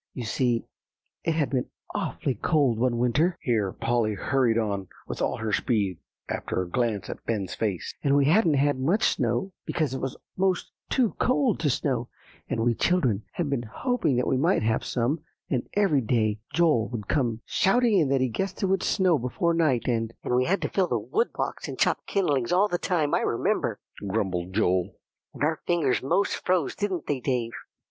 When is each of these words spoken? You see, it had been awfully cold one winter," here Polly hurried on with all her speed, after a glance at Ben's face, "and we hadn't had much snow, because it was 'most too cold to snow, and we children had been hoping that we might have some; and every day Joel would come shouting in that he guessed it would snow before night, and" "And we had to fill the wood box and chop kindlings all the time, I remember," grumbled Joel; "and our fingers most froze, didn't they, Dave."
You 0.15 0.25
see, 0.25 0.65
it 1.23 1.33
had 1.35 1.51
been 1.51 1.69
awfully 1.93 2.33
cold 2.33 2.79
one 2.79 2.97
winter," 2.97 3.37
here 3.39 3.71
Polly 3.71 4.15
hurried 4.15 4.57
on 4.57 4.87
with 5.07 5.21
all 5.21 5.37
her 5.37 5.53
speed, 5.53 5.99
after 6.27 6.59
a 6.59 6.67
glance 6.67 7.07
at 7.07 7.23
Ben's 7.27 7.53
face, 7.53 7.93
"and 8.03 8.15
we 8.17 8.25
hadn't 8.25 8.55
had 8.55 8.79
much 8.79 9.03
snow, 9.03 9.53
because 9.63 9.93
it 9.93 10.01
was 10.01 10.17
'most 10.35 10.71
too 10.89 11.11
cold 11.19 11.59
to 11.59 11.69
snow, 11.69 12.09
and 12.49 12.61
we 12.63 12.73
children 12.73 13.25
had 13.33 13.47
been 13.51 13.61
hoping 13.61 14.15
that 14.15 14.25
we 14.25 14.37
might 14.37 14.63
have 14.63 14.83
some; 14.83 15.19
and 15.51 15.69
every 15.73 16.01
day 16.01 16.39
Joel 16.51 16.89
would 16.89 17.07
come 17.07 17.41
shouting 17.45 17.99
in 17.99 18.09
that 18.09 18.21
he 18.21 18.27
guessed 18.29 18.63
it 18.63 18.65
would 18.65 18.81
snow 18.81 19.19
before 19.19 19.53
night, 19.53 19.87
and" 19.87 20.15
"And 20.23 20.33
we 20.35 20.45
had 20.45 20.63
to 20.63 20.69
fill 20.69 20.87
the 20.87 20.97
wood 20.97 21.31
box 21.31 21.67
and 21.67 21.77
chop 21.77 22.07
kindlings 22.07 22.51
all 22.51 22.67
the 22.67 22.79
time, 22.79 23.13
I 23.13 23.19
remember," 23.21 23.79
grumbled 24.07 24.51
Joel; 24.53 24.95
"and 25.35 25.43
our 25.43 25.61
fingers 25.67 26.01
most 26.01 26.43
froze, 26.43 26.73
didn't 26.73 27.05
they, 27.05 27.19
Dave." 27.19 27.51